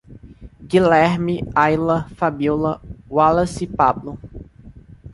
[0.69, 4.17] Guilerme, Aila, Fabíola, Wallace e Pablo